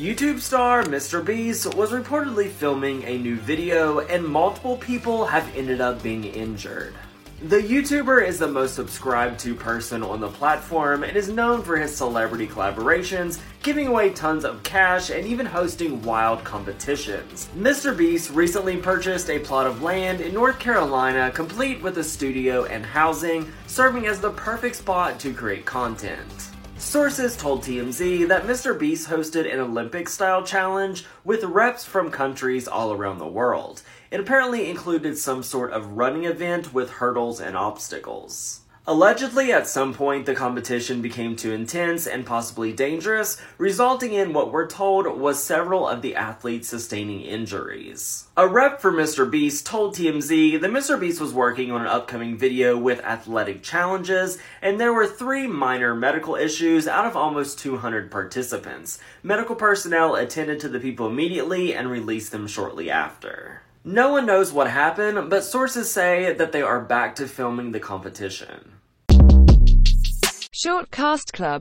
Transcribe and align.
YouTube 0.00 0.40
star 0.40 0.82
Mr. 0.84 1.22
Beast 1.22 1.74
was 1.74 1.90
reportedly 1.90 2.48
filming 2.48 3.04
a 3.04 3.18
new 3.18 3.36
video, 3.36 3.98
and 3.98 4.26
multiple 4.26 4.78
people 4.78 5.26
have 5.26 5.54
ended 5.54 5.82
up 5.82 6.02
being 6.02 6.24
injured. 6.24 6.94
The 7.42 7.60
YouTuber 7.60 8.26
is 8.26 8.38
the 8.38 8.48
most 8.48 8.74
subscribed 8.74 9.38
to 9.40 9.54
person 9.54 10.02
on 10.02 10.20
the 10.20 10.30
platform 10.30 11.04
and 11.04 11.18
is 11.18 11.28
known 11.28 11.62
for 11.62 11.76
his 11.76 11.94
celebrity 11.94 12.46
collaborations, 12.46 13.40
giving 13.62 13.88
away 13.88 14.08
tons 14.08 14.46
of 14.46 14.62
cash, 14.62 15.10
and 15.10 15.26
even 15.26 15.44
hosting 15.44 16.00
wild 16.00 16.44
competitions. 16.44 17.50
Mr. 17.54 17.94
Beast 17.94 18.30
recently 18.30 18.78
purchased 18.78 19.28
a 19.28 19.38
plot 19.38 19.66
of 19.66 19.82
land 19.82 20.22
in 20.22 20.32
North 20.32 20.58
Carolina 20.58 21.30
complete 21.30 21.82
with 21.82 21.98
a 21.98 22.04
studio 22.04 22.64
and 22.64 22.86
housing, 22.86 23.52
serving 23.66 24.06
as 24.06 24.18
the 24.18 24.30
perfect 24.30 24.76
spot 24.76 25.20
to 25.20 25.34
create 25.34 25.66
content. 25.66 26.50
Sources 26.80 27.36
told 27.36 27.62
TMZ 27.62 28.26
that 28.28 28.46
Mr. 28.46 28.76
Beast 28.76 29.08
hosted 29.08 29.52
an 29.52 29.60
Olympic 29.60 30.08
style 30.08 30.42
challenge 30.42 31.04
with 31.24 31.44
reps 31.44 31.84
from 31.84 32.10
countries 32.10 32.66
all 32.66 32.92
around 32.92 33.18
the 33.18 33.28
world. 33.28 33.82
It 34.10 34.18
apparently 34.18 34.68
included 34.68 35.16
some 35.18 35.42
sort 35.42 35.72
of 35.72 35.92
running 35.92 36.24
event 36.24 36.72
with 36.72 36.90
hurdles 36.90 37.38
and 37.38 37.56
obstacles. 37.56 38.62
Allegedly, 38.90 39.52
at 39.52 39.68
some 39.68 39.94
point, 39.94 40.26
the 40.26 40.34
competition 40.34 41.00
became 41.00 41.36
too 41.36 41.52
intense 41.52 42.08
and 42.08 42.26
possibly 42.26 42.72
dangerous, 42.72 43.40
resulting 43.56 44.14
in 44.14 44.32
what 44.32 44.50
we're 44.50 44.66
told 44.66 45.06
was 45.06 45.40
several 45.40 45.86
of 45.86 46.02
the 46.02 46.16
athletes 46.16 46.66
sustaining 46.66 47.20
injuries. 47.20 48.26
A 48.36 48.48
rep 48.48 48.80
for 48.80 48.90
Mr. 48.90 49.30
Beast 49.30 49.64
told 49.64 49.94
TMZ 49.94 50.60
that 50.60 50.72
Mr. 50.72 50.98
Beast 50.98 51.20
was 51.20 51.32
working 51.32 51.70
on 51.70 51.82
an 51.82 51.86
upcoming 51.86 52.36
video 52.36 52.76
with 52.76 52.98
athletic 53.04 53.62
challenges, 53.62 54.38
and 54.60 54.80
there 54.80 54.92
were 54.92 55.06
three 55.06 55.46
minor 55.46 55.94
medical 55.94 56.34
issues 56.34 56.88
out 56.88 57.06
of 57.06 57.16
almost 57.16 57.60
200 57.60 58.10
participants. 58.10 58.98
Medical 59.22 59.54
personnel 59.54 60.16
attended 60.16 60.58
to 60.58 60.68
the 60.68 60.80
people 60.80 61.06
immediately 61.06 61.76
and 61.76 61.88
released 61.88 62.32
them 62.32 62.48
shortly 62.48 62.90
after. 62.90 63.62
No 63.84 64.12
one 64.12 64.26
knows 64.26 64.52
what 64.52 64.68
happened, 64.68 65.30
but 65.30 65.42
sources 65.42 65.90
say 65.90 66.34
that 66.34 66.52
they 66.52 66.60
are 66.60 66.80
back 66.80 67.14
to 67.14 67.26
filming 67.26 67.72
the 67.72 67.80
competition. 67.80 68.72
Short 70.52 70.90
Cast 70.90 71.32
Club 71.32 71.58